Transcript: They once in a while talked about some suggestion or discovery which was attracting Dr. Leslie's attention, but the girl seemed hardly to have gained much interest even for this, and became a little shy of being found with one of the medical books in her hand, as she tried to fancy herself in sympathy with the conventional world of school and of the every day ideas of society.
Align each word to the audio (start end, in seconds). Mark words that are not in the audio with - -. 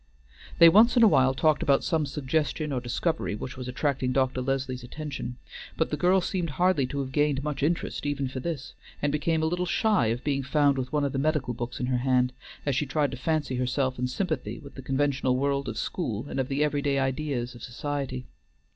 They 0.57 0.67
once 0.67 0.97
in 0.97 1.03
a 1.03 1.07
while 1.07 1.35
talked 1.35 1.61
about 1.61 1.83
some 1.83 2.07
suggestion 2.07 2.71
or 2.71 2.81
discovery 2.81 3.35
which 3.35 3.55
was 3.55 3.67
attracting 3.67 4.13
Dr. 4.13 4.41
Leslie's 4.41 4.83
attention, 4.83 5.37
but 5.77 5.91
the 5.91 5.95
girl 5.95 6.21
seemed 6.21 6.49
hardly 6.57 6.87
to 6.87 6.99
have 7.01 7.11
gained 7.11 7.43
much 7.43 7.61
interest 7.61 8.07
even 8.07 8.27
for 8.27 8.39
this, 8.39 8.73
and 8.99 9.11
became 9.11 9.43
a 9.43 9.45
little 9.45 9.67
shy 9.67 10.07
of 10.07 10.23
being 10.23 10.41
found 10.41 10.75
with 10.79 10.91
one 10.91 11.05
of 11.05 11.11
the 11.13 11.19
medical 11.19 11.53
books 11.53 11.79
in 11.79 11.85
her 11.85 11.99
hand, 11.99 12.33
as 12.65 12.75
she 12.75 12.87
tried 12.87 13.11
to 13.11 13.15
fancy 13.17 13.57
herself 13.57 13.99
in 13.99 14.07
sympathy 14.07 14.57
with 14.57 14.73
the 14.73 14.81
conventional 14.81 15.35
world 15.37 15.69
of 15.69 15.77
school 15.77 16.25
and 16.27 16.39
of 16.39 16.47
the 16.47 16.63
every 16.63 16.81
day 16.81 16.97
ideas 16.97 17.53
of 17.53 17.61
society. 17.61 18.25